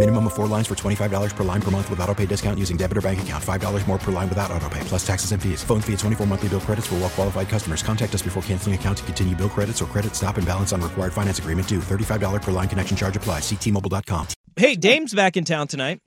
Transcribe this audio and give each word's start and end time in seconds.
Minimum 0.00 0.28
of 0.28 0.32
four 0.32 0.46
lines 0.46 0.66
for 0.66 0.74
$25 0.74 1.36
per 1.36 1.44
line 1.44 1.60
per 1.60 1.70
month 1.70 1.90
with 1.90 2.00
auto 2.00 2.14
pay 2.14 2.24
discount 2.24 2.58
using 2.58 2.78
debit 2.78 2.96
or 2.96 3.02
bank 3.02 3.20
account. 3.20 3.44
$5 3.44 3.86
more 3.86 3.98
per 3.98 4.10
line 4.10 4.30
without 4.30 4.50
auto 4.50 4.66
pay, 4.70 4.80
plus 4.84 5.06
taxes 5.06 5.32
and 5.32 5.42
fees. 5.42 5.62
Phone 5.62 5.82
fee 5.82 5.92
at 5.92 5.98
24 5.98 6.26
monthly 6.26 6.48
bill 6.48 6.60
credits 6.60 6.86
for 6.86 6.94
well 6.94 7.10
qualified 7.10 7.50
customers. 7.50 7.82
Contact 7.82 8.14
us 8.14 8.22
before 8.22 8.42
canceling 8.44 8.74
account 8.74 8.96
to 8.96 9.04
continue 9.04 9.36
bill 9.36 9.50
credits 9.50 9.82
or 9.82 9.84
credit 9.84 10.14
stop 10.14 10.38
and 10.38 10.46
balance 10.46 10.72
on 10.72 10.80
required 10.80 11.12
finance 11.12 11.38
agreement 11.38 11.68
due. 11.68 11.80
$35 11.80 12.40
per 12.40 12.50
line 12.50 12.66
connection 12.66 12.96
charge 12.96 13.14
applies. 13.14 13.42
Ctmobile.com. 13.42 14.28
Hey, 14.56 14.74
Dame's 14.74 15.14
back 15.14 15.36
in 15.36 15.44
town 15.44 15.68
tonight. 15.68 16.00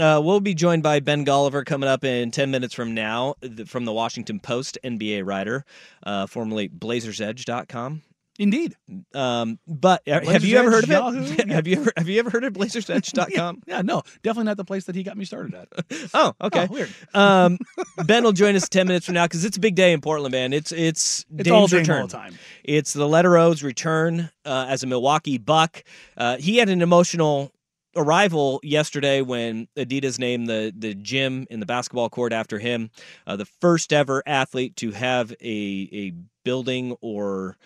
Uh, 0.00 0.22
we'll 0.24 0.40
be 0.40 0.54
joined 0.54 0.82
by 0.82 1.00
Ben 1.00 1.26
Golliver 1.26 1.66
coming 1.66 1.88
up 1.90 2.04
in 2.04 2.30
10 2.30 2.50
minutes 2.50 2.72
from 2.72 2.94
now 2.94 3.34
from 3.66 3.84
the 3.84 3.92
Washington 3.92 4.40
Post, 4.40 4.78
NBA 4.82 5.26
writer, 5.26 5.66
uh, 6.02 6.26
formerly 6.26 6.70
BlazersEdge.com. 6.70 8.02
Indeed. 8.38 8.76
Um, 9.14 9.58
but 9.66 10.06
uh, 10.08 10.20
have 10.24 10.44
you 10.44 10.58
ever 10.58 10.70
heard 10.70 10.84
of 10.84 10.90
it? 10.90 10.94
Yahoo? 10.94 11.48
have 11.52 11.66
you 11.66 11.80
ever 11.80 11.92
have 11.96 12.08
you 12.08 12.18
ever 12.20 12.30
heard 12.30 12.44
of 12.44 12.52
BlazersEdge.com? 12.54 13.62
Yeah, 13.66 13.82
no, 13.82 14.02
definitely 14.22 14.44
not 14.44 14.56
the 14.56 14.64
place 14.64 14.84
that 14.84 14.94
he 14.94 15.02
got 15.02 15.16
me 15.16 15.24
started 15.24 15.54
at. 15.54 15.68
Oh, 16.14 16.32
okay. 16.40 16.68
Oh, 16.70 16.72
weird. 16.72 16.90
Um, 17.14 17.58
ben 18.06 18.22
will 18.22 18.32
join 18.32 18.54
us 18.54 18.68
ten 18.68 18.86
minutes 18.86 19.06
from 19.06 19.14
now 19.16 19.24
because 19.24 19.44
it's 19.44 19.56
a 19.56 19.60
big 19.60 19.74
day 19.74 19.92
in 19.92 20.00
Portland, 20.00 20.32
man. 20.32 20.52
It's 20.52 20.70
it's 20.70 21.26
It's 21.36 21.48
Dame's 21.48 21.72
return. 21.72 22.06
time. 22.08 22.38
It's 22.62 22.92
the 22.92 23.08
Letter 23.08 23.36
O's 23.36 23.62
return 23.64 24.30
uh, 24.44 24.66
as 24.68 24.82
a 24.84 24.86
Milwaukee 24.86 25.38
Buck. 25.38 25.82
Uh, 26.16 26.36
he 26.36 26.56
had 26.58 26.68
an 26.68 26.80
emotional 26.80 27.52
arrival 27.96 28.60
yesterday 28.62 29.20
when 29.22 29.66
Adidas 29.76 30.18
named 30.20 30.46
the 30.48 30.72
the 30.76 30.94
gym 30.94 31.46
in 31.50 31.58
the 31.58 31.66
basketball 31.66 32.08
court 32.08 32.32
after 32.32 32.58
him, 32.60 32.90
uh, 33.26 33.34
the 33.36 33.46
first 33.60 33.92
ever 33.92 34.22
athlete 34.26 34.76
to 34.76 34.92
have 34.92 35.32
a 35.42 35.88
a 35.92 36.12
building 36.44 36.96
or 37.00 37.56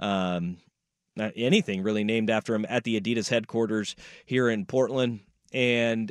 um, 0.00 0.56
not 1.16 1.32
anything 1.36 1.82
really 1.82 2.02
named 2.04 2.30
after 2.30 2.54
him 2.54 2.66
at 2.68 2.84
the 2.84 3.00
Adidas 3.00 3.28
headquarters 3.28 3.94
here 4.24 4.48
in 4.50 4.66
Portland, 4.66 5.20
and 5.52 6.10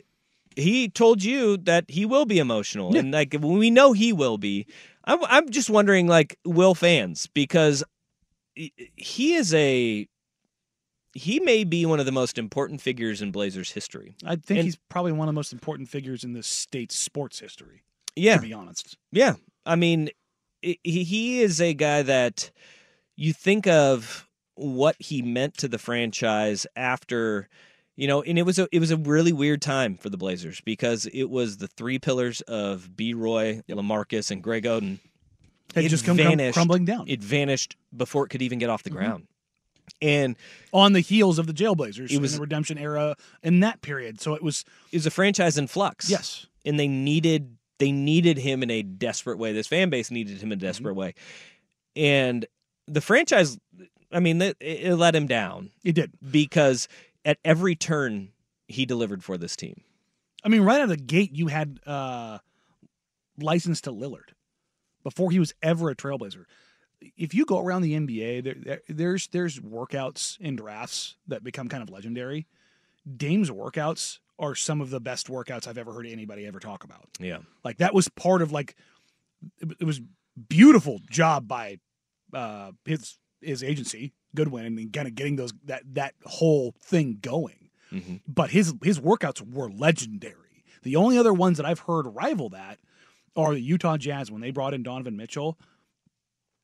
he 0.56 0.88
told 0.90 1.24
you 1.24 1.58
that 1.58 1.86
he 1.90 2.06
will 2.06 2.26
be 2.26 2.40
emotional, 2.40 2.96
and 2.96 3.12
like 3.12 3.36
we 3.40 3.70
know 3.70 3.94
he 3.94 4.14
will 4.14 4.38
be. 4.38 4.66
I'm 5.06 5.20
I'm 5.26 5.50
just 5.50 5.70
wondering, 5.70 6.08
like, 6.08 6.38
will 6.46 6.76
fans 6.76 7.28
because 7.34 7.84
he- 8.56 8.74
he 8.96 9.34
is 9.36 9.54
a 9.54 10.08
he 11.14 11.40
may 11.40 11.64
be 11.64 11.86
one 11.88 12.00
of 12.00 12.06
the 12.06 12.12
most 12.12 12.38
important 12.38 12.82
figures 12.82 13.22
in 13.22 13.32
Blazers 13.32 13.72
history. 13.72 14.16
I 14.24 14.36
think 14.36 14.60
And- 14.60 14.66
he's 14.66 14.78
probably 14.90 15.12
one 15.12 15.28
of 15.28 15.34
the 15.34 15.38
most 15.38 15.52
important 15.54 15.90
figures 15.90 16.24
in 16.24 16.34
the 16.34 16.44
state's 16.44 16.98
sports 16.98 17.40
history. 17.40 17.82
Yeah. 18.16 18.36
to 18.36 18.42
be 18.42 18.54
honest. 18.54 18.98
Yeah, 19.12 19.36
I 19.66 19.76
mean, 19.76 20.10
he 20.62 20.78
he 20.84 21.42
is 21.42 21.62
a 21.62 21.74
guy 21.74 22.02
that 22.04 22.52
you 23.20 23.34
think 23.34 23.68
of 23.68 24.28
what 24.56 24.96
he 25.00 25.22
meant 25.22 25.58
to 25.58 25.68
the 25.68 25.78
franchise 25.78 26.66
after, 26.76 27.48
you 27.96 28.08
know, 28.08 28.22
and 28.24 28.38
it 28.40 28.44
was 28.44 28.58
a 28.60 28.68
it 28.72 28.80
was 28.80 28.92
a 28.92 28.98
really 28.98 29.34
weird 29.34 29.62
time 29.62 29.98
for 29.98 30.10
the 30.10 30.18
Blazers 30.18 30.62
because 30.62 31.06
it 31.14 31.30
was 31.30 31.58
the 31.58 31.68
three 31.68 32.00
pillars 32.00 32.42
of 32.42 32.96
B. 32.96 33.14
Roy, 33.14 33.62
LaMarcus, 33.70 34.32
and 34.32 34.42
Greg 34.42 34.64
Oden. 34.64 35.00
Had 35.76 35.84
It 35.86 35.90
just 35.90 36.06
come 36.06 36.18
vanished. 36.18 36.56
crumbling 36.56 36.86
down. 36.86 37.06
It 37.08 37.22
vanished 37.22 37.76
before 37.96 38.26
it 38.26 38.30
could 38.30 38.42
even 38.42 38.58
get 38.58 38.70
off 38.70 38.84
the 38.84 38.90
Mhm. 38.90 38.94
ground, 38.94 39.28
and 40.02 40.36
on 40.74 40.94
the 40.94 41.00
heels 41.02 41.38
of 41.40 41.46
the 41.48 41.54
Jailblazers 41.54 42.10
It 42.12 42.20
was- 42.20 42.34
in 42.34 42.38
the 42.38 42.42
redemption 42.42 42.78
era 42.78 43.16
in 43.44 43.60
that 43.60 43.82
period. 43.82 44.20
So 44.22 44.34
it 44.34 44.42
was 44.42 44.64
it 44.92 44.98
was 44.98 45.06
a 45.06 45.12
franchise 45.12 45.58
in 45.58 45.68
flux. 45.68 46.10
Yes. 46.10 46.46
and 46.66 46.78
they 46.80 46.88
needed 46.88 47.58
they 47.78 47.92
needed 47.94 48.38
him 48.40 48.62
in 48.64 48.70
a 48.70 48.82
desperate 48.84 49.38
way. 49.38 49.54
This 49.54 49.68
fan 49.68 49.90
base 49.90 50.10
needed 50.12 50.42
him 50.42 50.52
in 50.52 50.58
a 50.58 50.62
desperate 50.62 50.92
Mm-hmm. 50.92 51.00
way, 51.00 51.14
and 51.96 52.46
the 52.90 53.02
franchise. 53.02 53.58
I 54.12 54.20
mean, 54.20 54.42
it, 54.42 54.58
it 54.60 54.96
let 54.96 55.16
him 55.16 55.28
down. 55.28 55.72
It 55.84 55.94
did 55.94 56.12
because 56.32 56.88
at 57.24 57.38
every 57.46 57.76
turn 57.76 58.30
he 58.68 58.86
delivered 58.86 59.24
for 59.24 59.38
this 59.38 59.56
team. 59.56 59.82
I 60.44 60.50
mean, 60.50 60.62
right 60.62 60.78
out 60.78 60.84
of 60.84 60.90
the 60.90 60.98
gate, 60.98 61.32
you 61.34 61.48
had 61.48 61.80
uh, 61.86 62.40
license 63.38 63.82
to 63.82 63.92
Lillard 63.92 64.30
before 65.04 65.32
he 65.32 65.40
was 65.40 65.54
ever 65.62 65.90
a 65.90 65.96
Trailblazer. 65.96 66.46
If 67.18 67.34
you 67.34 67.46
go 67.46 67.60
around 67.60 67.82
the 67.84 67.94
NBA, 67.94 68.44
there, 68.44 68.56
there, 68.58 68.82
there's 68.88 69.28
there's 69.28 69.60
workouts 69.60 70.38
and 70.42 70.58
drafts 70.58 71.16
that 71.28 71.44
become 71.44 71.70
kind 71.70 71.84
of 71.84 71.90
legendary. 71.90 72.48
Dame's 73.18 73.50
workouts 73.50 74.20
are 74.38 74.56
some 74.56 74.82
of 74.82 74.90
the 74.90 75.00
best 75.00 75.28
workouts 75.28 75.68
I've 75.68 75.78
ever 75.78 75.94
heard 75.94 76.06
anybody 76.08 76.46
ever 76.46 76.60
talk 76.60 76.84
about. 76.84 77.10
Yeah. 77.20 77.40
Like 77.64 77.78
that 77.78 77.94
was 77.94 78.08
part 78.10 78.42
of 78.42 78.52
like 78.52 78.76
it, 79.62 79.70
it 79.80 79.86
was 79.86 80.02
beautiful 80.48 81.00
job 81.10 81.48
by 81.48 81.80
uh, 82.34 82.72
his 82.86 83.18
his 83.42 83.64
agency 83.64 84.14
Goodwin 84.36 84.66
and 84.66 84.94
kind 84.94 85.08
of 85.08 85.16
getting 85.16 85.36
those 85.36 85.54
that 85.66 85.84
that 85.94 86.14
whole 86.26 86.76
thing 86.82 87.18
going. 87.22 87.70
Mm-hmm. 87.92 88.18
But 88.28 88.52
his 88.52 88.74
his 88.84 89.00
workouts 89.00 89.42
were 89.42 89.70
legendary. 89.70 90.64
The 90.84 90.96
only 90.96 91.18
other 91.18 91.34
ones 91.34 91.58
that 91.58 91.66
I've 91.66 91.80
heard 91.80 92.06
rival 92.06 92.50
that 92.50 92.80
are 93.36 93.54
the 93.54 93.62
Utah 93.62 93.98
Jazz 93.98 94.32
when 94.32 94.42
they 94.42 94.52
brought 94.52 94.74
in 94.74 94.84
Donovan 94.84 95.18
Mitchell. 95.18 95.58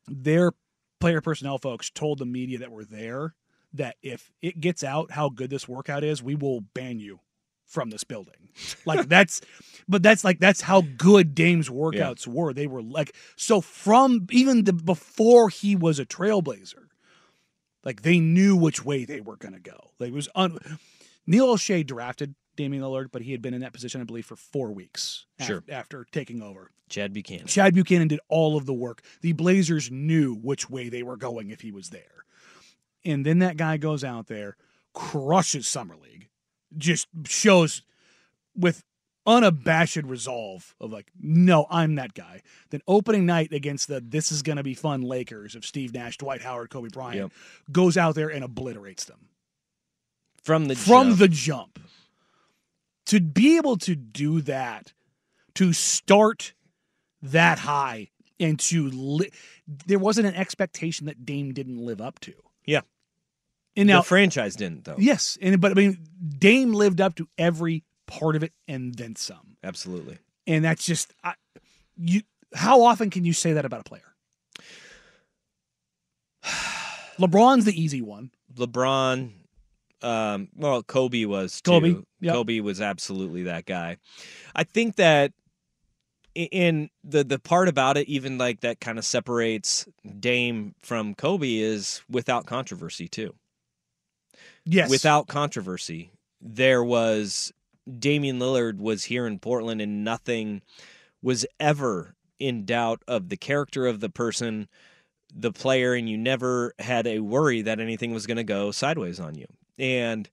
Their 0.08 0.52
player 1.00 1.22
personnel 1.22 1.58
folks 1.58 1.90
told 1.90 2.20
the 2.20 2.26
media 2.26 2.60
that 2.60 2.72
were 2.72 2.86
there 2.86 3.34
that 3.74 3.98
if 4.02 4.32
it 4.42 4.62
gets 4.62 4.84
out 4.84 5.12
how 5.12 5.30
good 5.30 5.50
this 5.50 5.68
workout 5.68 6.04
is, 6.04 6.24
we 6.24 6.36
will 6.36 6.62
ban 6.62 7.00
you 7.00 7.20
from 7.66 7.90
this 7.90 8.04
building. 8.04 8.50
Like 8.86 9.08
that's 9.10 9.42
but 9.88 10.02
that's 10.04 10.24
like 10.24 10.40
that's 10.40 10.62
how 10.62 10.82
good 10.98 11.36
Dame's 11.36 11.70
workouts 11.70 12.26
were. 12.28 12.54
They 12.54 12.68
were 12.68 12.82
like 12.82 13.16
so 13.36 13.62
from 13.62 14.28
even 14.32 14.64
the 14.64 14.74
before 14.74 15.50
he 15.50 15.76
was 15.76 16.00
a 16.00 16.06
trailblazer, 16.06 16.88
like 17.84 18.02
they 18.02 18.20
knew 18.20 18.56
which 18.56 18.84
way 18.86 19.06
they 19.06 19.22
were 19.22 19.38
gonna 19.38 19.60
go. 19.60 19.92
Like 20.00 20.10
it 20.10 20.14
was 20.14 20.30
un 20.36 20.58
Neil 21.28 21.48
Olshey 21.56 21.86
drafted 21.86 22.36
Damian 22.56 22.84
Lillard, 22.84 23.08
but 23.12 23.22
he 23.24 23.32
had 23.32 23.42
been 23.42 23.54
in 23.54 23.62
that 23.62 23.74
position, 23.74 24.00
I 24.00 24.06
believe, 24.06 24.26
for 24.26 24.36
four 24.36 24.72
weeks 24.72 25.26
af- 25.40 25.48
Sure. 25.48 25.64
after 25.70 26.06
taking 26.12 26.42
over. 26.42 26.72
Chad 26.88 27.14
Buchanan. 27.14 27.48
Chad 27.48 27.74
Buchanan 27.74 28.08
did 28.08 28.20
all 28.30 28.56
of 28.56 28.68
the 28.68 28.74
work. 28.74 29.02
The 29.22 29.34
Blazers 29.34 29.90
knew 29.90 30.36
which 30.36 30.70
way 30.70 30.88
they 30.88 31.02
were 31.02 31.18
going 31.18 31.50
if 31.50 31.62
he 31.62 31.72
was 31.72 31.90
there. 31.90 32.24
And 33.04 33.26
then 33.26 33.40
that 33.40 33.58
guy 33.58 33.78
goes 33.78 34.04
out 34.04 34.28
there, 34.28 34.56
crushes 34.94 35.68
Summer 35.68 35.96
League, 35.98 36.30
just 36.78 37.08
shows 37.26 37.82
with 38.56 38.84
unabashed 39.28 39.98
resolve 40.04 40.76
of 40.80 40.92
like, 40.92 41.08
no, 41.20 41.66
I'm 41.72 41.96
that 41.96 42.14
guy. 42.14 42.42
Then 42.70 42.82
opening 42.88 43.26
night 43.26 43.52
against 43.54 43.88
the 43.88 44.00
this 44.00 44.32
is 44.32 44.42
gonna 44.44 44.62
be 44.64 44.74
fun 44.76 45.02
Lakers 45.02 45.56
of 45.56 45.66
Steve 45.66 45.94
Nash, 45.94 46.18
Dwight 46.18 46.42
Howard, 46.42 46.70
Kobe 46.70 46.90
Bryant, 46.90 47.16
Yep. 47.16 47.32
goes 47.72 47.98
out 47.98 48.14
there 48.16 48.30
and 48.30 48.44
obliterates 48.44 49.06
them 49.06 49.30
From 50.44 50.66
the 50.66 50.76
from 50.76 51.08
jump. 51.10 51.20
the 51.20 51.28
jump. 51.28 51.80
To 53.08 53.20
be 53.20 53.58
able 53.58 53.78
to 53.78 53.96
do 53.96 54.42
that, 54.42 54.94
to 55.56 55.74
start 55.74 56.54
that 57.22 57.60
high, 57.60 58.10
and 58.40 58.60
to 58.60 58.90
li- 58.90 59.32
there 59.68 60.00
wasn't 60.00 60.28
an 60.28 60.36
expectation 60.36 61.06
that 61.08 61.26
Dame 61.26 61.54
didn't 61.54 61.78
live 61.78 62.02
up 62.02 62.20
to. 62.22 62.34
yeah. 62.66 62.82
And 63.78 63.88
now, 63.88 64.00
the 64.00 64.06
franchise 64.06 64.56
didn't 64.56 64.86
though. 64.86 64.96
yes, 64.98 65.38
and 65.42 65.60
but 65.60 65.72
I 65.72 65.76
mean, 65.76 65.98
Dame 66.38 66.74
lived 66.74 67.02
up 67.02 67.16
to 67.16 67.28
every 67.38 67.84
part 68.08 68.36
of 68.36 68.44
it 68.44 68.54
and 68.68 68.96
then 68.96 69.16
some. 69.16 69.58
Absolutely. 69.64 70.18
And 70.48 70.64
that's 70.64 70.86
just 70.86 71.14
I, 71.24 71.34
you. 71.98 72.22
How 72.54 72.84
often 72.84 73.10
can 73.10 73.26
you 73.26 73.34
say 73.34 73.54
that 73.54 73.66
about 73.66 73.82
a 73.82 73.84
player? 73.84 74.16
LeBron's 77.20 77.66
the 77.66 77.80
easy 77.80 78.02
one. 78.02 78.32
LeBron, 78.56 79.32
um, 80.02 80.48
well, 80.56 80.84
Kobe 80.84 81.26
was 81.26 81.62
too. 81.62 81.72
Kobe, 81.72 81.96
yep. 82.22 82.34
Kobe 82.34 82.60
was 82.62 82.80
absolutely 82.80 83.44
that 83.44 83.66
guy. 83.66 83.98
I 84.56 84.64
think 84.64 84.96
that 84.96 85.34
in 86.36 86.90
the 87.04 87.24
the 87.24 87.40
part 87.40 87.68
about 87.68 87.98
it, 87.98 88.08
even 88.08 88.38
like 88.38 88.62
that 88.62 88.80
kind 88.80 88.98
of 88.98 89.06
separates 89.06 89.88
Dame 90.20 90.76
from 90.82 91.16
Kobe 91.16 91.56
is 91.56 92.02
without 92.10 92.46
controversy 92.46 93.08
too. 93.08 93.34
Yes. 94.66 94.90
Without 94.90 95.28
controversy, 95.28 96.12
there 96.42 96.84
was 96.84 97.54
Damian 98.00 98.40
Lillard 98.40 98.80
was 98.80 99.04
here 99.06 99.28
in 99.28 99.40
Portland 99.40 99.82
and 99.82 100.04
nothing 100.04 100.62
was 101.22 101.46
ever 101.60 102.16
in 102.40 102.66
doubt 102.66 103.02
of 103.08 103.30
the 103.30 103.38
character 103.38 103.86
of 103.86 104.00
the 104.00 104.10
person, 104.10 104.68
the 105.34 105.52
player, 105.52 105.94
and 105.94 106.10
you 106.10 106.18
never 106.18 106.74
had 106.80 107.08
a 107.08 107.20
worry 107.20 107.62
that 107.62 107.80
anything 107.80 108.14
was 108.14 108.26
going 108.26 108.38
to 108.38 108.44
go 108.44 108.72
sideways 108.72 109.20
on 109.20 109.36
you. 109.36 109.46
And 109.78 110.30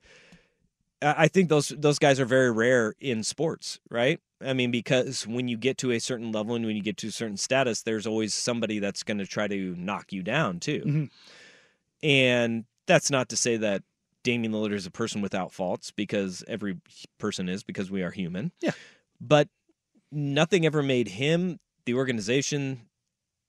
I 1.02 1.28
think 1.28 1.48
those 1.48 1.68
those 1.76 1.98
guys 1.98 2.20
are 2.20 2.24
very 2.24 2.50
rare 2.50 2.94
in 3.00 3.22
sports, 3.24 3.80
right? 3.90 4.20
I 4.40 4.52
mean, 4.54 4.70
because 4.70 5.26
when 5.26 5.48
you 5.48 5.56
get 5.56 5.78
to 5.78 5.92
a 5.92 5.98
certain 5.98 6.32
level 6.32 6.54
and 6.54 6.64
when 6.64 6.76
you 6.76 6.82
get 6.82 6.96
to 6.98 7.08
a 7.08 7.12
certain 7.12 7.36
status, 7.36 7.82
there's 7.82 8.06
always 8.06 8.34
somebody 8.34 8.78
that's 8.78 9.02
going 9.02 9.18
to 9.18 9.26
try 9.26 9.46
to 9.48 9.74
knock 9.76 10.12
you 10.12 10.22
down 10.22 10.58
too. 10.60 10.82
Mhm. 10.84 11.10
And 12.02 12.64
that's 12.86 13.10
not 13.10 13.28
to 13.30 13.36
say 13.36 13.56
that 13.58 13.82
Damian 14.22 14.52
Lillard 14.52 14.72
is 14.74 14.86
a 14.86 14.90
person 14.90 15.20
without 15.22 15.52
faults, 15.52 15.90
because 15.90 16.44
every 16.46 16.78
person 17.18 17.48
is, 17.48 17.62
because 17.62 17.90
we 17.90 18.02
are 18.02 18.10
human. 18.10 18.52
Yeah. 18.60 18.70
But 19.20 19.48
nothing 20.10 20.64
ever 20.66 20.82
made 20.82 21.08
him, 21.08 21.58
the 21.86 21.94
organization, 21.94 22.82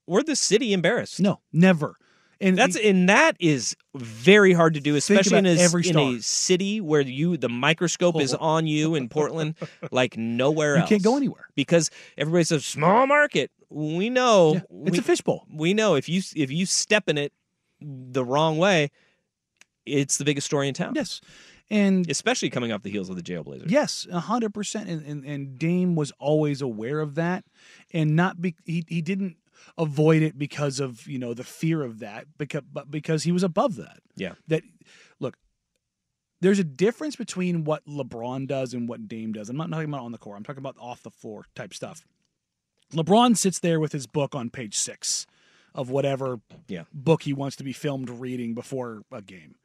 or 0.07 0.23
the 0.23 0.35
city 0.35 0.73
embarrassed. 0.73 1.19
No, 1.19 1.41
never. 1.51 1.95
And 2.41 2.57
That's 2.57 2.75
and 2.75 3.07
that 3.07 3.37
is 3.39 3.73
very 3.95 4.51
hard 4.51 4.73
to 4.73 4.81
do, 4.81 4.95
especially 4.97 5.37
in 5.37 5.45
a, 5.45 5.51
every 5.55 5.87
in 5.87 5.97
a 5.97 6.19
city 6.21 6.81
where 6.81 6.99
you 6.99 7.37
the 7.37 7.47
microscope 7.47 8.19
is 8.19 8.33
Oh. 8.33 8.37
on 8.39 8.67
you 8.67 8.95
in 8.95 9.07
Portland, 9.07 9.55
like 9.91 10.17
nowhere 10.17 10.75
you 10.75 10.81
else. 10.81 10.89
You 10.89 10.95
can't 10.97 11.03
go 11.03 11.15
anywhere. 11.15 11.45
because 11.55 11.89
everybody 12.17 12.43
says 12.43 12.65
small 12.65 13.07
market. 13.07 13.49
We 13.69 14.09
know 14.09 14.55
Yeah, 14.55 14.61
it's 14.87 14.91
we, 14.91 14.97
a 14.97 15.01
fishbowl. 15.01 15.45
we 15.53 15.73
know 15.73 15.95
if 15.95 16.09
you 16.09 16.21
if 16.35 16.51
you 16.51 16.65
step 16.65 17.07
in 17.07 17.17
it 17.17 17.31
the 17.79 18.25
wrong 18.25 18.57
way, 18.57 18.89
it's 19.85 20.17
the 20.17 20.25
biggest 20.25 20.45
story 20.45 20.67
in 20.67 20.73
town. 20.73 20.93
Yes, 20.95 21.21
and 21.69 22.09
especially 22.09 22.49
coming 22.49 22.71
off 22.71 22.83
the 22.83 22.91
heels 22.91 23.09
of 23.09 23.15
the 23.15 23.23
Jailblazers. 23.23 23.69
Yes, 23.69 24.07
a 24.11 24.19
hundred 24.19 24.53
percent. 24.53 24.89
And 24.89 25.05
and 25.05 25.25
and 25.25 25.57
Dame 25.59 25.95
was 25.95 26.11
always 26.19 26.61
aware 26.61 26.99
of 26.99 27.15
that, 27.15 27.43
and 27.91 28.15
not 28.15 28.41
be 28.41 28.55
he 28.65 28.83
he 28.87 29.01
didn't 29.01 29.37
avoid 29.77 30.21
it 30.21 30.37
because 30.37 30.79
of 30.79 31.07
you 31.07 31.17
know 31.19 31.33
the 31.33 31.43
fear 31.43 31.83
of 31.83 31.99
that, 31.99 32.25
because 32.37 32.63
but 32.71 32.91
because 32.91 33.23
he 33.23 33.31
was 33.31 33.43
above 33.43 33.75
that. 33.77 33.99
Yeah. 34.15 34.33
That 34.47 34.63
look, 35.19 35.37
there's 36.41 36.59
a 36.59 36.63
difference 36.63 37.15
between 37.15 37.63
what 37.63 37.85
LeBron 37.85 38.47
does 38.47 38.73
and 38.73 38.87
what 38.89 39.07
Dame 39.07 39.31
does. 39.33 39.49
I'm 39.49 39.57
not 39.57 39.69
talking 39.69 39.89
about 39.89 40.01
on 40.03 40.11
the 40.11 40.17
court. 40.17 40.37
I'm 40.37 40.43
talking 40.43 40.59
about 40.61 40.75
off 40.79 41.01
the 41.03 41.11
floor 41.11 41.45
type 41.55 41.73
stuff. 41.73 42.05
LeBron 42.93 43.37
sits 43.37 43.59
there 43.59 43.79
with 43.79 43.91
his 43.91 44.05
book 44.05 44.35
on 44.35 44.49
page 44.49 44.75
six 44.75 45.25
of 45.73 45.89
whatever 45.89 46.39
Yeah. 46.67 46.83
book 46.93 47.23
he 47.23 47.33
wants 47.33 47.55
to 47.55 47.63
be 47.63 47.73
filmed 47.73 48.09
reading 48.09 48.53
before 48.53 49.01
a 49.11 49.21
game. 49.21 49.55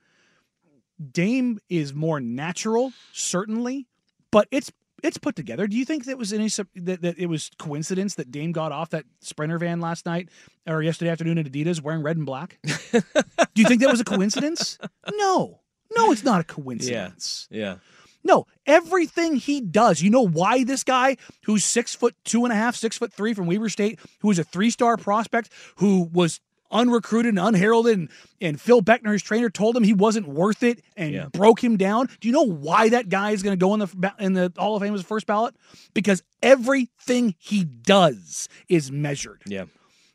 Dame 1.12 1.58
is 1.68 1.94
more 1.94 2.20
natural, 2.20 2.92
certainly, 3.12 3.86
but 4.30 4.48
it's 4.50 4.72
it's 5.02 5.18
put 5.18 5.36
together. 5.36 5.66
Do 5.66 5.76
you 5.76 5.84
think 5.84 6.06
that 6.06 6.18
was 6.18 6.32
any 6.32 6.48
that, 6.48 7.02
that 7.02 7.18
it 7.18 7.26
was 7.26 7.50
coincidence 7.58 8.16
that 8.16 8.30
Dame 8.30 8.52
got 8.52 8.72
off 8.72 8.90
that 8.90 9.04
sprinter 9.20 9.58
van 9.58 9.80
last 9.80 10.06
night 10.06 10.28
or 10.66 10.82
yesterday 10.82 11.10
afternoon 11.10 11.38
at 11.38 11.46
Adidas 11.46 11.80
wearing 11.80 12.02
red 12.02 12.16
and 12.16 12.26
black? 12.26 12.58
Do 12.64 13.62
you 13.62 13.64
think 13.64 13.80
that 13.82 13.90
was 13.90 14.00
a 14.00 14.04
coincidence? 14.04 14.78
No, 15.14 15.60
no, 15.96 16.12
it's 16.12 16.24
not 16.24 16.40
a 16.40 16.44
coincidence. 16.44 17.46
Yeah. 17.50 17.76
No, 18.24 18.46
everything 18.66 19.36
he 19.36 19.60
does. 19.60 20.02
You 20.02 20.10
know 20.10 20.26
why 20.26 20.64
this 20.64 20.82
guy, 20.82 21.16
who's 21.44 21.64
six 21.64 21.94
foot 21.94 22.16
two 22.24 22.44
and 22.44 22.52
a 22.52 22.56
half, 22.56 22.74
six 22.74 22.98
foot 22.98 23.12
three 23.12 23.32
from 23.32 23.46
Weber 23.46 23.68
State, 23.68 24.00
who 24.20 24.28
was 24.28 24.38
a 24.38 24.44
three 24.44 24.70
star 24.70 24.96
prospect, 24.96 25.50
who 25.76 26.10
was 26.12 26.40
unrecruited 26.70 27.30
and 27.30 27.38
unheralded, 27.38 27.98
and, 27.98 28.08
and 28.40 28.60
Phil 28.60 28.82
Beckner, 28.82 29.12
his 29.12 29.22
trainer, 29.22 29.50
told 29.50 29.76
him 29.76 29.82
he 29.84 29.94
wasn't 29.94 30.28
worth 30.28 30.62
it 30.62 30.82
and 30.96 31.12
Yeah. 31.12 31.26
broke 31.32 31.62
him 31.62 31.76
down. 31.76 32.08
Do 32.20 32.28
you 32.28 32.32
know 32.32 32.42
why 32.46 32.88
that 32.90 33.08
guy 33.08 33.30
is 33.32 33.42
going 33.42 33.58
to 33.58 33.60
go 33.64 33.74
in 33.74 33.80
the 33.80 34.14
in 34.18 34.32
the 34.34 34.52
Hall 34.56 34.76
of 34.76 34.82
Fame 34.82 34.94
as 34.94 35.02
first 35.02 35.26
ballot? 35.26 35.54
Because 35.94 36.22
everything 36.42 37.34
he 37.38 37.64
does 37.64 38.48
is 38.68 38.90
measured. 38.92 39.42
Yeah. 39.46 39.64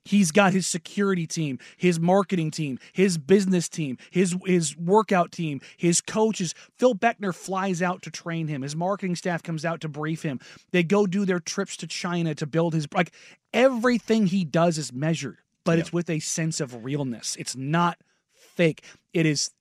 He's 0.05 0.31
got 0.31 0.51
his 0.51 0.67
security 0.67 1.25
team, 1.25 1.59
his 1.77 1.97
marketing 1.97 2.51
team, 2.51 2.77
his 2.91 3.17
business 3.17 3.69
team, 3.69 3.97
his 4.11 4.35
his 4.45 4.75
workout 4.75 5.31
team, 5.31 5.61
his 5.77 6.01
coaches. 6.01 6.53
Phil 6.77 6.93
Beckner 6.93 7.33
flies 7.33 7.81
out 7.81 8.01
to 8.01 8.11
train 8.11 8.49
him. 8.49 8.63
His 8.63 8.75
marketing 8.75 9.15
staff 9.15 9.41
comes 9.43 9.63
out 9.63 9.79
to 9.79 9.87
brief 9.87 10.21
him. 10.21 10.41
They 10.71 10.83
go 10.83 11.07
do 11.07 11.23
their 11.25 11.39
trips 11.39 11.77
to 11.77 11.87
China 11.87 12.35
to 12.35 12.45
build 12.45 12.73
his 12.73 12.85
like 12.93 13.13
everything 13.53 14.27
he 14.27 14.43
does 14.43 14.77
is 14.77 14.91
measured, 14.91 15.37
but 15.63 15.79
it's 15.79 15.93
with 15.93 16.09
a 16.09 16.19
sense 16.19 16.59
of 16.59 16.83
realness. 16.83 17.35
It's 17.37 17.55
not 17.55 17.97
fake. 18.33 18.83
It 19.13 19.25
is 19.25 19.51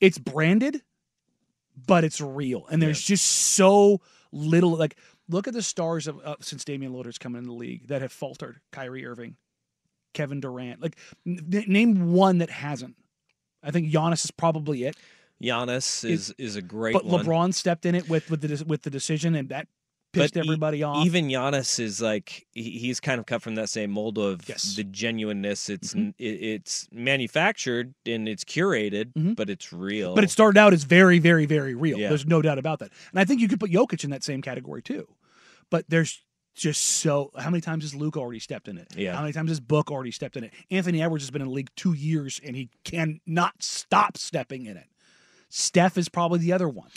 it's 0.00 0.18
branded, 0.18 0.82
but 1.86 2.04
it's 2.04 2.20
real. 2.20 2.66
And 2.70 2.80
there's 2.80 3.02
just 3.02 3.26
so 3.26 4.00
little 4.32 4.76
like 4.76 4.96
look 5.28 5.48
at 5.48 5.54
the 5.54 5.62
stars 5.62 6.06
of 6.06 6.18
uh, 6.24 6.36
since 6.40 6.64
Damian 6.64 6.92
Lillard's 6.92 7.18
come 7.18 7.36
in 7.36 7.44
the 7.44 7.52
league 7.52 7.88
that 7.88 8.02
have 8.02 8.12
faltered. 8.12 8.60
Kyrie 8.72 9.06
Irving, 9.06 9.36
Kevin 10.14 10.40
Durant. 10.40 10.80
Like 10.80 10.96
n- 11.26 11.64
name 11.66 12.12
one 12.12 12.38
that 12.38 12.50
hasn't. 12.50 12.96
I 13.62 13.70
think 13.70 13.92
Giannis 13.92 14.24
is 14.24 14.30
probably 14.30 14.84
it. 14.84 14.96
Giannis 15.42 16.08
is 16.08 16.34
is 16.38 16.56
a 16.56 16.62
great 16.62 16.92
but 16.92 17.04
one. 17.04 17.24
LeBron 17.24 17.54
stepped 17.54 17.86
in 17.86 17.94
it 17.94 18.08
with 18.08 18.30
with 18.30 18.40
the 18.40 18.64
with 18.64 18.82
the 18.82 18.90
decision, 18.90 19.34
and 19.34 19.48
that 19.50 19.68
pissed 20.22 20.34
But 20.34 20.44
e- 20.44 20.48
everybody 20.48 20.82
off. 20.82 21.04
Even 21.06 21.28
Giannis 21.28 21.78
is 21.80 22.00
like 22.00 22.46
he, 22.52 22.70
he's 22.78 23.00
kind 23.00 23.18
of 23.20 23.26
cut 23.26 23.42
from 23.42 23.54
that 23.56 23.68
same 23.70 23.90
mold 23.90 24.18
of 24.18 24.48
Yes. 24.48 24.74
the 24.76 24.84
genuineness. 24.84 25.68
It's 25.68 25.94
Mhm. 25.94 26.14
it, 26.18 26.24
it's 26.24 26.88
manufactured 26.92 27.94
and 28.06 28.28
it's 28.28 28.44
curated, 28.44 29.12
Mhm. 29.14 29.36
but 29.36 29.50
it's 29.50 29.72
real. 29.72 30.14
but 30.14 30.24
it 30.24 30.30
started 30.30 30.58
out 30.58 30.72
as 30.72 30.84
very, 30.84 31.18
very, 31.18 31.46
very 31.46 31.74
real. 31.74 31.98
Yeah. 31.98 32.08
There's 32.08 32.26
no 32.26 32.42
doubt 32.42 32.58
about 32.58 32.78
that. 32.80 32.90
And 33.10 33.20
I 33.20 33.24
think 33.24 33.40
you 33.40 33.48
could 33.48 33.60
put 33.60 33.70
Jokic 33.70 34.04
in 34.04 34.10
that 34.10 34.24
same 34.24 34.42
category 34.42 34.82
too. 34.82 35.08
But 35.70 35.84
there's 35.88 36.22
just 36.54 36.82
so 36.82 37.30
how 37.38 37.50
many 37.50 37.60
times 37.60 37.84
has 37.84 37.94
Luka 37.94 38.18
already 38.18 38.40
stepped 38.40 38.66
in 38.68 38.78
it? 38.78 38.88
Yeah. 38.96 39.14
How 39.14 39.20
many 39.20 39.32
times 39.32 39.50
has 39.50 39.60
Book 39.60 39.90
already 39.92 40.10
stepped 40.10 40.36
in 40.36 40.42
it? 40.44 40.52
Anthony 40.70 41.00
Edwards 41.02 41.22
has 41.24 41.30
been 41.30 41.42
in 41.42 41.48
the 41.48 41.54
league 41.54 41.70
two 41.76 41.92
years 41.92 42.40
and 42.44 42.56
he 42.56 42.70
cannot 42.84 43.62
stop 43.62 44.16
stepping 44.18 44.66
in 44.66 44.76
it. 44.76 44.88
Steph 45.50 45.96
is 45.96 46.08
probably 46.08 46.40
the 46.40 46.52
other 46.52 46.68
one. 46.68 46.88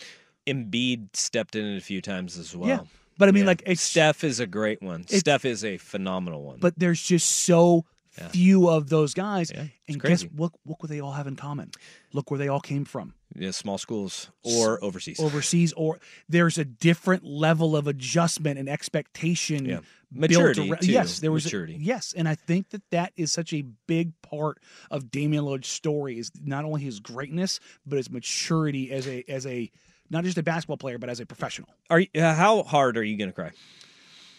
Embiid 0.47 1.15
stepped 1.15 1.55
in 1.55 1.63
it 1.65 1.77
a 1.77 1.81
few 1.81 2.01
times 2.01 2.37
as 2.37 2.55
well. 2.55 2.67
Yeah. 2.67 2.79
But 3.17 3.29
I 3.29 3.31
mean, 3.31 3.43
Yeah. 3.43 3.47
like, 3.47 3.63
it's, 3.65 3.81
Steph 3.81 4.23
is 4.23 4.39
a 4.39 4.47
great 4.47 4.81
one. 4.81 5.07
Steph 5.07 5.45
is 5.45 5.63
a 5.63 5.77
phenomenal 5.77 6.43
one. 6.43 6.59
but 6.59 6.73
there's 6.77 7.01
just 7.01 7.27
so 7.29 7.85
Yeah. 8.17 8.27
few 8.29 8.67
of 8.69 8.89
those 8.89 9.13
guys. 9.13 9.51
Yeah, 9.53 9.67
and 9.87 10.01
guess 10.01 10.23
crazy. 10.23 10.29
what? 10.35 10.51
Look 10.65 10.81
what 10.83 10.89
they 10.89 10.99
all 10.99 11.13
have 11.13 11.27
in 11.27 11.35
common. 11.37 11.71
Look 12.13 12.29
where 12.29 12.37
they 12.37 12.47
all 12.49 12.59
came 12.59 12.83
from. 12.83 13.13
yeah, 13.33 13.51
small 13.51 13.77
schools 13.77 14.29
or 14.43 14.83
overseas. 14.83 15.17
overseas 15.21 15.71
or 15.77 15.99
there's 16.27 16.57
a 16.57 16.65
different 16.65 17.23
level 17.23 17.77
of 17.77 17.87
adjustment 17.87 18.59
and 18.59 18.67
expectation 18.67 19.63
Yeah. 19.65 19.75
built 19.75 19.85
Maturity, 20.31 20.69
around- 20.69 20.81
too. 20.81 20.91
yes 20.91 21.19
there 21.19 21.31
was 21.31 21.45
a- 21.45 21.47
Maturity. 21.47 21.77
yes 21.79 22.11
and 22.11 22.27
i 22.27 22.35
think 22.35 22.71
that 22.71 22.81
that 22.89 23.13
is 23.15 23.31
such 23.31 23.53
a 23.53 23.61
big 23.87 24.11
part 24.21 24.59
of 24.89 25.09
Damian 25.09 25.45
Lillard's 25.45 25.69
story 25.69 26.19
is 26.19 26.29
not 26.43 26.65
only 26.65 26.81
his 26.81 26.99
greatness 26.99 27.61
but 27.85 27.95
his 27.95 28.09
maturity 28.09 28.91
as 28.91 29.07
a 29.07 29.23
as 29.29 29.45
a 29.47 29.71
not 30.11 30.23
just 30.23 30.37
a 30.37 30.43
basketball 30.43 30.77
player 30.77 30.97
but 30.99 31.09
as 31.09 31.19
a 31.19 31.25
professional 31.25 31.69
Are 31.89 32.01
you, 32.01 32.07
uh, 32.15 32.33
how 32.35 32.61
hard 32.63 32.97
are 32.97 33.03
you 33.03 33.17
going 33.17 33.29
to 33.29 33.35
cry? 33.35 33.51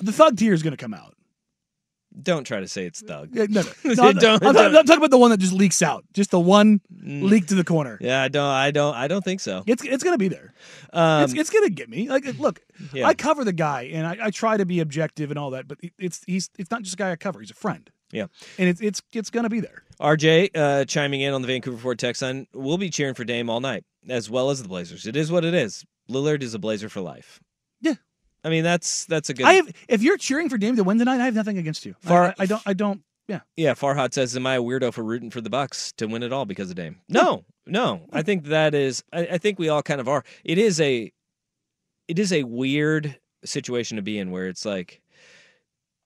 the 0.01 0.13
thug 0.13 0.37
tear 0.37 0.53
is 0.53 0.63
going 0.63 0.73
to 0.77 0.77
come 0.77 0.95
out 0.95 1.15
Don't 2.23 2.45
try 2.45 2.61
to 2.61 2.69
say 2.69 2.85
it's 2.85 3.01
thug. 3.01 3.31
Yeah, 3.33 3.47
no, 3.49 3.63
no. 3.85 3.95
No, 3.95 4.03
I'm, 4.09 4.15
Don't- 4.17 4.45
I'm, 4.45 4.55
don't. 4.55 4.77
I'm 4.77 4.85
talking 4.85 4.99
about 4.99 5.11
the 5.11 5.19
one 5.19 5.31
that 5.31 5.39
just 5.41 5.53
leaks 5.55 5.81
out 5.83 6.05
just 6.13 6.31
the 6.31 6.39
one 6.41 6.81
leak 7.03 7.47
to 7.47 7.55
the 7.55 7.65
corner 7.65 7.97
Yeah, 8.01 8.23
I 8.23 8.29
don't. 8.29 8.45
I 8.45 8.71
don't. 8.71 8.95
I 8.95 9.09
don't 9.09 9.25
think 9.25 9.41
so. 9.41 9.65
it's 9.67 9.83
it's 9.85 10.05
going 10.05 10.15
to 10.15 10.19
be 10.19 10.29
there 10.29 10.53
Um, 10.93 11.25
it's, 11.25 11.33
it's 11.35 11.51
gonna 11.51 11.71
get 11.71 11.89
me. 11.89 12.09
Like, 12.11 12.25
look, 12.39 12.61
Yeah. 12.93 13.07
I 13.07 13.15
cover 13.15 13.45
the 13.45 13.53
guy, 13.55 13.83
and 13.95 14.07
I, 14.07 14.27
I 14.27 14.31
try 14.31 14.57
to 14.59 14.67
be 14.67 14.81
objective 14.81 15.31
and 15.31 15.39
all 15.39 15.51
that, 15.51 15.67
but 15.69 15.79
it's 15.99 16.23
he's 16.27 16.51
it's 16.59 16.71
not 16.71 16.83
just 16.83 16.95
a 16.95 16.97
guy 16.99 17.11
I 17.13 17.17
cover; 17.17 17.41
he's 17.41 17.51
a 17.51 17.55
friend, 17.55 17.89
yeah. 18.13 18.27
and 18.59 18.69
it's 18.69 18.81
it's 18.81 19.03
it's 19.13 19.31
gonna 19.31 19.49
be 19.49 19.61
there. 19.61 19.83
RJ 20.01 20.51
uh, 20.55 20.85
chiming 20.85 21.21
in 21.21 21.33
on 21.33 21.43
the 21.43 21.49
Vancouver 21.49 21.79
Ford 21.79 21.99
text 21.99 22.23
line. 22.23 22.47
We'll 22.53 22.79
be 22.79 22.91
cheering 22.91 23.15
for 23.15 23.25
Dame 23.25 23.51
all 23.51 23.61
night, 23.61 23.85
as 24.09 24.31
well 24.31 24.51
as 24.51 24.63
the 24.63 24.69
Blazers. 24.69 25.07
It 25.07 25.17
is 25.17 25.31
what 25.33 25.45
it 25.45 25.55
is. 25.55 25.85
Lillard 26.11 26.43
is 26.43 26.55
a 26.55 26.59
Blazer 26.59 26.89
for 26.89 27.01
life. 27.01 27.41
Yeah. 27.81 27.95
I 28.45 28.49
mean 28.49 28.65
that's 28.65 29.05
that's 29.07 29.31
a 29.31 29.35
good. 29.35 29.47
I 29.47 29.55
have 29.55 29.69
if 29.89 30.03
you're 30.03 30.19
cheering 30.19 30.49
for 30.49 30.59
Dame 30.59 30.77
to 30.77 30.85
win 30.85 30.99
tonight, 30.99 31.21
I 31.21 31.25
have 31.25 31.35
nothing 31.35 31.59
against 31.59 31.87
you. 31.87 31.95
Far- 32.01 32.29
I, 32.31 32.35
I 32.41 32.47
don't. 32.47 32.63
I 32.67 32.73
don't. 32.73 33.03
Yeah, 33.29 33.41
yeah, 33.57 33.75
Farhad 33.75 34.13
says, 34.13 34.37
"Am 34.37 34.47
I 34.47 34.57
a 34.57 34.61
weirdo 34.61 34.93
for 34.93 35.03
rooting 35.05 35.31
for 35.31 35.41
the 35.41 35.49
Bucks 35.49 35.93
to 35.93 36.07
win 36.07 36.25
it 36.25 36.33
all 36.33 36.45
because 36.45 36.71
of 36.71 36.77
Dame?" 36.77 37.01
No, 37.09 37.45
no. 37.67 38.07
I 38.13 38.23
think 38.23 38.47
that 38.47 38.75
is. 38.75 39.05
I, 39.13 39.27
I 39.33 39.39
think 39.39 39.59
we 39.59 39.69
all 39.69 39.83
kind 39.83 40.01
of 40.01 40.09
are. 40.09 40.25
It 40.45 40.59
is 40.59 40.81
a. 40.81 41.13
It 42.09 42.19
is 42.19 42.33
a 42.33 42.43
weird 42.43 43.19
situation 43.45 43.97
to 43.97 44.03
be 44.03 44.19
in 44.19 44.33
where 44.33 44.49
it's 44.49 44.65
like. 44.65 45.01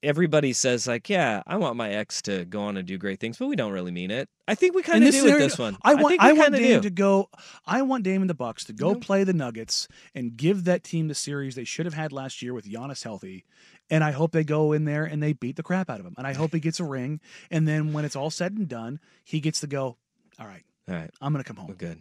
Everybody 0.06 0.52
says 0.52 0.86
like, 0.86 1.10
yeah, 1.10 1.42
I 1.48 1.56
want 1.56 1.74
my 1.76 1.90
ex 1.90 2.22
to 2.22 2.44
go 2.44 2.62
on 2.62 2.76
and 2.76 2.86
do 2.86 2.96
great 2.96 3.18
things, 3.18 3.38
but 3.38 3.48
we 3.48 3.56
don't 3.56 3.72
really 3.72 3.90
mean 3.90 4.12
it. 4.12 4.28
I 4.46 4.54
think 4.54 4.76
we 4.76 4.82
kind 4.82 5.02
of 5.02 5.10
do 5.10 5.18
scenario, 5.18 5.42
with 5.42 5.50
this 5.50 5.58
one. 5.58 5.76
I 5.82 5.94
want. 5.94 6.08
think 6.08 6.22
I, 6.22 6.32
want 6.32 6.54
Dame 6.54 6.80
do. 6.80 6.82
to 6.82 6.90
go. 6.90 7.28
I 7.66 7.82
want 7.82 8.04
Dame 8.04 8.20
and 8.20 8.30
the 8.30 8.34
Bucks 8.34 8.64
to 8.66 8.72
go 8.72 8.94
play 8.94 9.24
the 9.24 9.32
Nuggets 9.32 9.88
and 10.14 10.36
give 10.36 10.62
that 10.64 10.84
team 10.84 11.08
the 11.08 11.14
series 11.14 11.56
they 11.56 11.64
should 11.64 11.86
have 11.86 11.94
had 11.94 12.12
last 12.12 12.40
year 12.40 12.54
with 12.54 12.64
Giannis 12.66 13.02
healthy. 13.02 13.44
And 13.90 14.04
I 14.04 14.12
hope 14.12 14.30
they 14.30 14.44
go 14.44 14.72
in 14.72 14.84
there 14.84 15.04
and 15.04 15.20
they 15.20 15.32
beat 15.32 15.56
the 15.56 15.62
crap 15.64 15.90
out 15.90 15.98
of 15.98 16.06
him. 16.06 16.14
And 16.16 16.26
I 16.26 16.34
hope 16.34 16.52
he 16.54 16.60
gets 16.60 16.78
a 16.78 16.84
ring. 16.84 17.20
And 17.50 17.66
then 17.66 17.92
when 17.92 18.04
it's 18.04 18.14
all 18.16 18.30
said 18.30 18.52
and 18.52 18.68
done, 18.68 19.00
he 19.24 19.40
gets 19.40 19.60
to 19.60 19.66
go. 19.66 19.96
All 20.38 20.46
right, 20.46 20.62
All 20.88 20.94
right, 20.94 21.10
I'm 21.20 21.32
gonna 21.32 21.42
come 21.44 21.56
home. 21.56 21.66
we're 21.66 21.74
good. 21.74 22.00